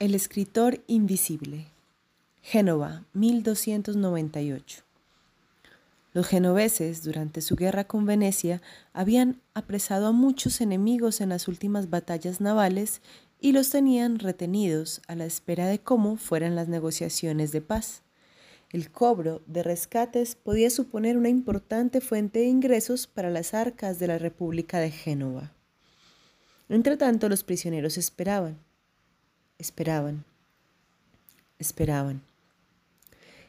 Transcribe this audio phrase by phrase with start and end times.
[0.00, 1.66] El escritor invisible.
[2.40, 4.84] Génova, 1298.
[6.12, 11.90] Los genoveses, durante su guerra con Venecia, habían apresado a muchos enemigos en las últimas
[11.90, 13.02] batallas navales
[13.40, 18.02] y los tenían retenidos a la espera de cómo fueran las negociaciones de paz.
[18.70, 24.06] El cobro de rescates podía suponer una importante fuente de ingresos para las arcas de
[24.06, 25.50] la República de Génova.
[26.68, 28.67] Entretanto, los prisioneros esperaban
[29.58, 30.24] esperaban,
[31.58, 32.22] esperaban.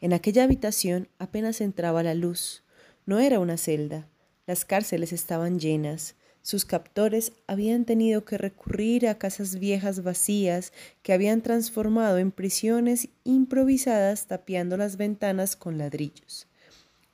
[0.00, 2.64] En aquella habitación apenas entraba la luz.
[3.06, 4.08] No era una celda.
[4.46, 6.16] Las cárceles estaban llenas.
[6.42, 13.08] Sus captores habían tenido que recurrir a casas viejas vacías que habían transformado en prisiones
[13.22, 16.48] improvisadas tapiando las ventanas con ladrillos.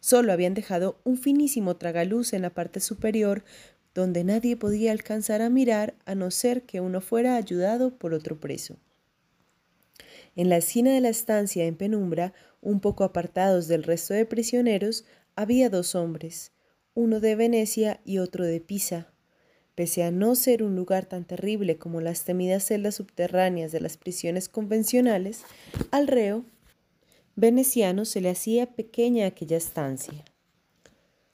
[0.01, 3.45] Solo habían dejado un finísimo tragaluz en la parte superior
[3.95, 8.38] donde nadie podía alcanzar a mirar a no ser que uno fuera ayudado por otro
[8.38, 8.77] preso.
[10.37, 15.04] En la esquina de la estancia en penumbra, un poco apartados del resto de prisioneros,
[15.35, 16.52] había dos hombres,
[16.95, 19.09] uno de Venecia y otro de Pisa.
[19.74, 23.96] Pese a no ser un lugar tan terrible como las temidas celdas subterráneas de las
[23.96, 25.43] prisiones convencionales,
[25.90, 26.45] al reo
[27.37, 30.24] veneciano se le hacía pequeña aquella estancia.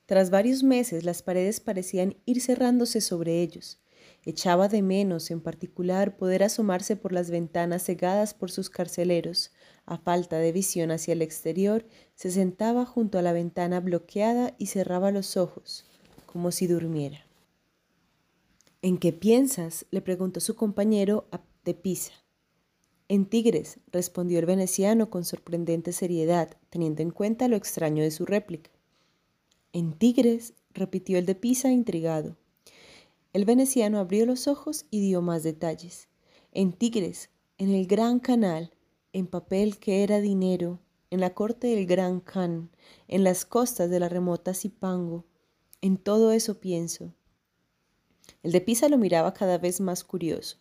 [0.06, 3.80] Tras varios meses las paredes parecían ir cerrándose sobre ellos.
[4.27, 9.52] Echaba de menos, en particular, poder asomarse por las ventanas cegadas por sus carceleros.
[9.86, 14.66] A falta de visión hacia el exterior, se sentaba junto a la ventana bloqueada y
[14.66, 15.84] cerraba los ojos,
[16.27, 17.27] como si durmiera.
[18.80, 19.86] ¿En qué piensas?
[19.91, 21.27] le preguntó su compañero
[21.64, 22.12] de Pisa.
[23.08, 28.25] En Tigres, respondió el veneciano con sorprendente seriedad, teniendo en cuenta lo extraño de su
[28.25, 28.73] réplica.
[29.75, 32.36] En Tigres, repitió el de Pisa intrigado.
[33.33, 36.06] El veneciano abrió los ojos y dio más detalles.
[36.53, 38.72] En Tigres, en el Gran Canal,
[39.12, 40.78] en papel que era dinero,
[41.11, 42.70] en la corte del Gran Khan,
[43.08, 45.25] en las costas de la remota Zipango.
[45.81, 47.12] En todo eso pienso.
[48.44, 50.59] El de Pisa lo miraba cada vez más curioso.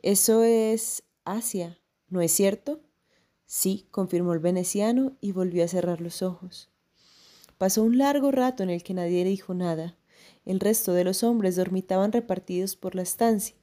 [0.00, 2.80] Eso es Asia, ¿no es cierto?
[3.44, 6.70] Sí, confirmó el veneciano y volvió a cerrar los ojos.
[7.58, 9.96] Pasó un largo rato en el que nadie dijo nada.
[10.44, 13.56] El resto de los hombres dormitaban repartidos por la estancia.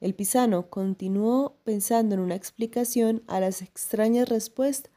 [0.00, 4.92] El pisano continuó pensando en una explicación a las extrañas respuestas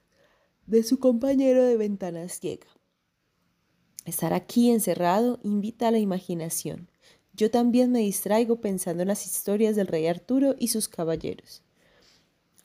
[0.65, 2.67] de su compañero de ventana ciega.
[4.05, 6.89] Estar aquí encerrado invita a la imaginación.
[7.33, 11.63] Yo también me distraigo pensando en las historias del rey Arturo y sus caballeros.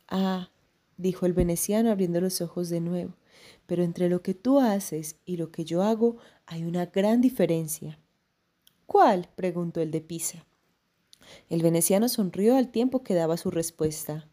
[0.08, 0.50] Ah,
[0.96, 3.17] dijo el veneciano abriendo los ojos de nuevo
[3.66, 6.16] pero entre lo que tú haces y lo que yo hago
[6.46, 7.98] hay una gran diferencia.
[8.86, 9.28] ¿Cuál?
[9.36, 10.46] preguntó el de Pisa.
[11.48, 14.28] El veneciano sonrió al tiempo que daba su respuesta.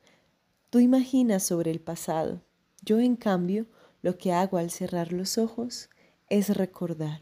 [0.70, 2.42] Tú imaginas sobre el pasado.
[2.82, 3.66] Yo, en cambio,
[4.02, 5.90] lo que hago al cerrar los ojos
[6.30, 7.22] es recordar.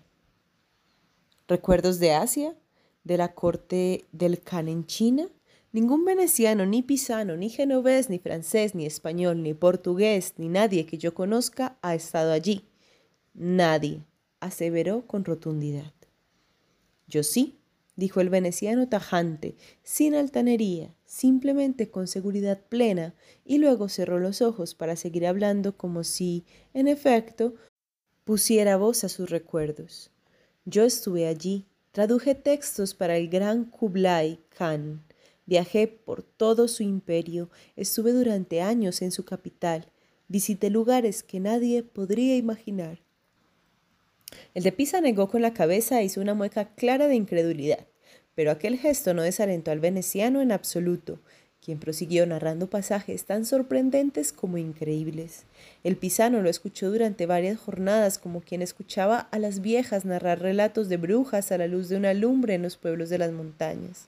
[1.48, 2.56] ¿Recuerdos de Asia?
[3.04, 5.28] ¿De la corte del Khan en China?
[5.74, 11.00] Ningún veneciano, ni pisano, ni genovés, ni francés, ni español, ni portugués, ni nadie que
[11.00, 12.70] yo conozca ha estado allí.
[13.34, 14.04] Nadie,
[14.40, 15.92] aseveró con rotundidad.
[17.08, 17.58] Yo sí,
[17.96, 24.76] dijo el veneciano tajante, sin altanería, simplemente con seguridad plena, y luego cerró los ojos
[24.76, 26.46] para seguir hablando como si,
[26.76, 27.56] en efecto,
[28.26, 30.12] pusiera voz a sus recuerdos.
[30.66, 35.04] Yo estuve allí, traduje textos para el gran Kublai Khan,
[35.46, 39.88] Viajé por todo su imperio, estuve durante años en su capital,
[40.28, 43.00] visité lugares que nadie podría imaginar.
[44.54, 47.86] El de Pisa negó con la cabeza e hizo una mueca clara de incredulidad,
[48.36, 51.20] pero aquel gesto no desalentó al veneciano en absoluto,
[51.64, 55.46] quien prosiguió narrando pasajes tan sorprendentes como increíbles.
[55.84, 60.90] El pisano lo escuchó durante varias jornadas como quien escuchaba a las viejas narrar relatos
[60.90, 64.08] de brujas a la luz de una lumbre en los pueblos de las montañas.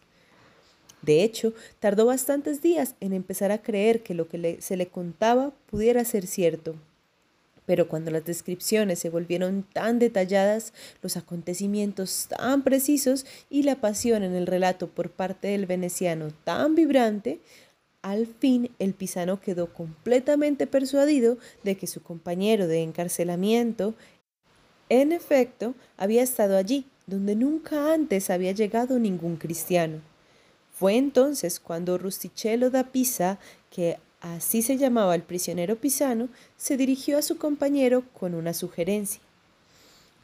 [1.06, 5.52] De hecho, tardó bastantes días en empezar a creer que lo que se le contaba
[5.70, 6.76] pudiera ser cierto.
[7.68, 14.24] Pero cuando las descripciones se volvieron tan detalladas, los acontecimientos tan precisos y la pasión
[14.24, 17.40] en el relato por parte del veneciano tan vibrante,
[18.02, 23.96] al fin el pisano quedó completamente persuadido de que su compañero de encarcelamiento,
[24.90, 30.02] en efecto, había estado allí, donde nunca antes había llegado ningún cristiano.
[30.78, 33.40] Fue entonces cuando Rustichello da Pisa,
[33.72, 36.28] que así se llamaba el prisionero pisano,
[36.58, 39.22] se dirigió a su compañero con una sugerencia.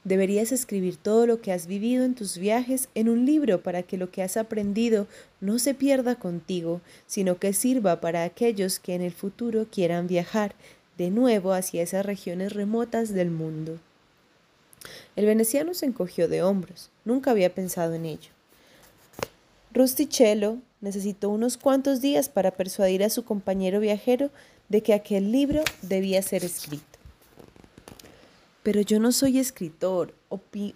[0.04, 3.98] Deberías escribir todo lo que has vivido en tus viajes en un libro para que
[3.98, 5.08] lo que has aprendido
[5.40, 10.54] no se pierda contigo, sino que sirva para aquellos que en el futuro quieran viajar
[10.98, 13.80] de nuevo hacia esas regiones remotas del mundo.
[15.16, 16.90] El veneciano se encogió de hombros.
[17.06, 18.32] Nunca había pensado en ello.
[19.74, 24.30] Rustichello necesitó unos cuantos días para persuadir a su compañero viajero
[24.68, 26.86] de que aquel libro debía ser escrito.
[28.64, 30.14] Pero yo no soy escritor,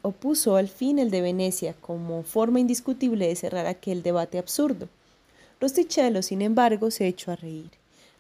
[0.02, 4.90] opuso al fin el de Venecia como forma indiscutible de cerrar aquel debate absurdo.
[5.60, 7.70] Rostichello, sin embargo, se echó a reír.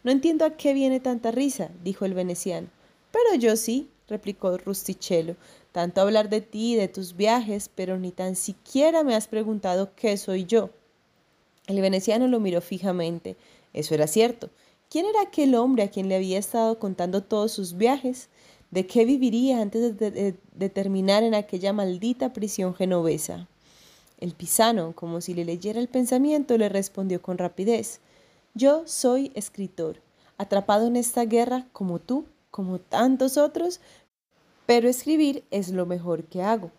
[0.03, 2.67] No entiendo a qué viene tanta risa, dijo el veneciano.
[3.11, 5.35] Pero yo sí, replicó Rustichello.
[5.75, 9.93] Tanto hablar de ti y de tus viajes, pero ni tan siquiera me has preguntado
[9.93, 10.69] qué soy yo.
[11.67, 13.35] El veneciano lo miró fijamente.
[13.73, 14.49] Eso era cierto.
[14.89, 18.29] ¿Quién era aquel hombre a quien le había estado contando todos sus viajes?
[18.71, 23.49] ¿De qué viviría antes de, terminar en aquella maldita prisión genovesa?
[24.17, 27.99] El pisano, como si le leyera el pensamiento, le respondió con rapidez.
[28.53, 29.97] Yo soy escritor,
[30.37, 33.81] atrapado en esta guerra como tú, como tantos otros,
[34.65, 36.71] pero escribir es lo mejor que hago.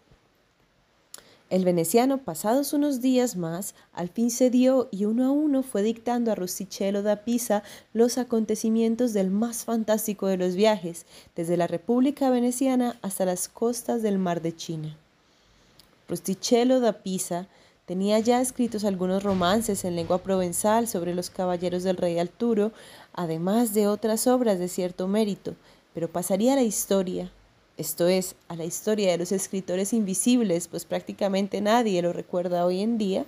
[1.49, 6.33] El veneciano, pasados unos días más, al fin cedió y uno a uno fue dictando
[6.33, 7.63] a Rustichello da Pisa
[7.93, 11.07] los acontecimientos del más fantástico de los viajes,
[11.37, 14.97] desde la República Veneciana hasta las costas del mar de China.
[16.09, 17.47] Rustichello da Pisa
[17.87, 22.73] tenía ya escritos algunos romances en lengua provenzal sobre los caballeros del rey Arturo,
[23.13, 25.55] además de otras obras de cierto mérito,
[25.95, 27.31] pero pasaría a la historia
[27.77, 32.81] esto es, a la historia de los escritores invisibles, pues prácticamente nadie lo recuerda hoy
[32.81, 33.27] en día,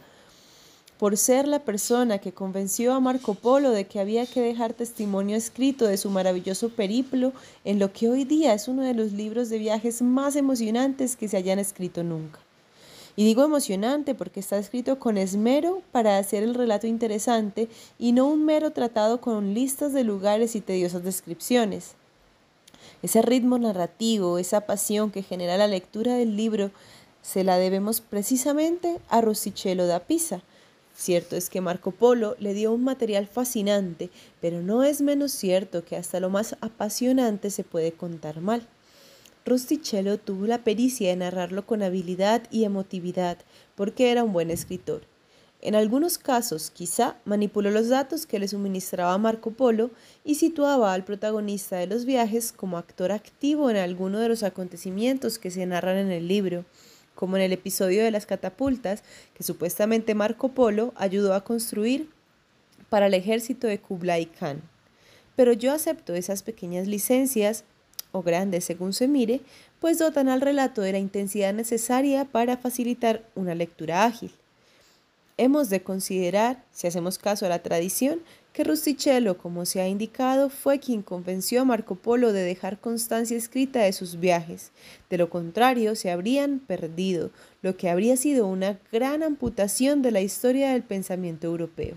[0.99, 5.37] por ser la persona que convenció a Marco Polo de que había que dejar testimonio
[5.37, 7.33] escrito de su maravilloso periplo
[7.65, 11.29] en lo que hoy día es uno de los libros de viajes más emocionantes que
[11.29, 12.41] se hayan escrito nunca.
[13.15, 17.69] Y digo emocionante porque está escrito con esmero para hacer el relato interesante
[17.99, 21.97] y no un mero tratado con listas de lugares y tediosas descripciones.
[23.03, 26.73] Ese ritmo narrativo, esa pasión que genera la lectura del libro,
[27.23, 30.43] se la debemos precisamente a Rosichello da Pisa.
[30.97, 34.11] Cierto es que Marco Polo le dio un material fascinante,
[34.41, 38.67] pero no es menos cierto que hasta lo más apasionante se puede contar mal.
[39.47, 43.39] Rostichello tuvo la pericia de narrarlo con habilidad y emotividad,
[43.77, 45.03] porque era un buen escritor.
[45.61, 49.91] En algunos casos, quizá, manipuló los datos que le suministraba Marco Polo
[50.25, 55.41] y situaba al protagonista de los viajes como actor activo en alguno de los acontecimientos
[55.41, 56.65] que se narran en el libro,
[57.17, 59.03] como en el episodio de las catapultas
[59.35, 62.09] que supuestamente Marco Polo ayudó a construir
[62.89, 64.63] para el ejército de Kublai Khan.
[65.35, 67.65] Pero yo acepto esas pequeñas licencias,
[68.13, 69.41] o grandes según se mire,
[69.81, 74.31] pues dotan al relato de la intensidad necesaria para facilitar una lectura ágil.
[75.41, 80.51] Hemos de considerar, si hacemos caso a la tradición, que Rustichello, como se ha indicado,
[80.51, 84.73] fue quien convenció a Marco Polo de dejar constancia escrita de sus viajes.
[85.09, 87.31] De lo contrario, se habrían perdido,
[87.63, 91.97] lo que habría sido una gran amputación de la historia del pensamiento europeo.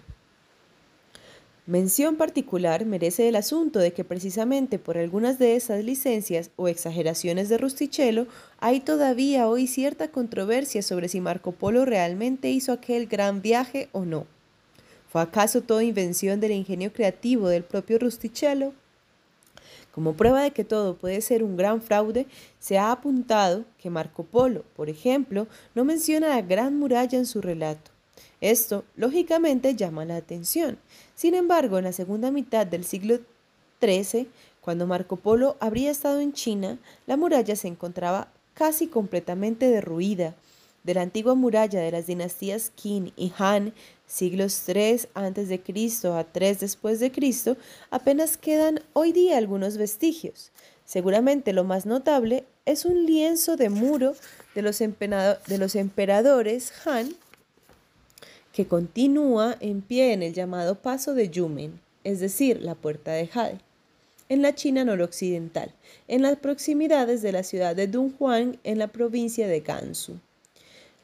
[1.71, 7.47] Mención particular merece el asunto de que precisamente por algunas de esas licencias o exageraciones
[7.47, 8.27] de Rustichello
[8.59, 14.03] hay todavía hoy cierta controversia sobre si Marco Polo realmente hizo aquel gran viaje o
[14.03, 14.25] no.
[15.09, 18.73] ¿Fue acaso toda invención del ingenio creativo del propio Rustichello?
[19.93, 22.27] Como prueba de que todo puede ser un gran fraude,
[22.59, 27.39] se ha apuntado que Marco Polo, por ejemplo, no menciona la Gran Muralla en su
[27.39, 27.91] relato.
[28.41, 30.77] Esto, lógicamente, llama la atención.
[31.15, 33.19] Sin embargo, en la segunda mitad del siglo
[33.81, 34.27] XIII,
[34.61, 40.35] cuando Marco Polo habría estado en China, la muralla se encontraba casi completamente derruida.
[40.83, 43.73] De la antigua muralla de las dinastías Qin y Han,
[44.07, 45.61] siglos III a.C.
[46.07, 47.55] a 3 después de Cristo,
[47.91, 50.51] apenas quedan hoy día algunos vestigios.
[50.85, 54.15] Seguramente lo más notable es un lienzo de muro
[54.55, 57.13] de los emperadores Han
[58.53, 63.27] que continúa en pie en el llamado Paso de Yumen, es decir, la Puerta de
[63.27, 63.59] Jade,
[64.29, 65.73] en la China noroccidental,
[66.07, 70.19] en las proximidades de la ciudad de Dunhuang, en la provincia de Gansu.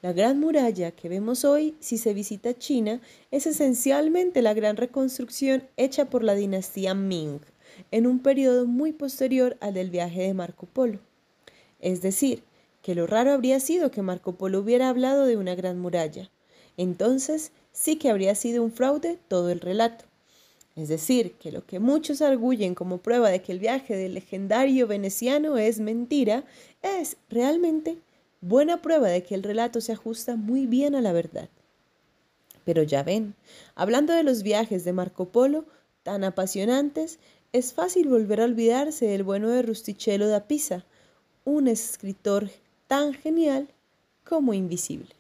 [0.02, 3.02] La gran muralla que vemos hoy, si se visita China,
[3.32, 7.40] es esencialmente la gran reconstrucción hecha por la dinastía Ming,
[7.92, 11.00] en un periodo muy posterior al del viaje de Marco Polo.
[11.80, 12.44] Es decir,
[12.82, 16.30] que lo raro habría sido que Marco Polo hubiera hablado de una gran muralla,
[16.78, 20.06] entonces sí que habría sido un fraude todo el relato.
[20.76, 24.86] Es decir, que lo que muchos arguyen como prueba de que el viaje del legendario
[24.86, 26.44] veneciano es mentira,
[26.84, 27.98] es realmente
[28.42, 31.50] buena prueba de que el relato se ajusta muy bien a la verdad.
[32.64, 33.34] Pero ya ven,
[33.74, 35.66] hablando de los viajes de Marco Polo,
[36.04, 37.18] tan apasionantes,
[37.54, 40.86] es fácil volver a olvidarse del bueno de Rustichello da Pisa,
[41.44, 42.52] un escritor
[42.88, 43.68] tan genial
[44.24, 45.17] como invisible.